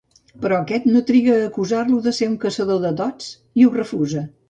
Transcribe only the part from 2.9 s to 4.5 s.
dots i ho refusa.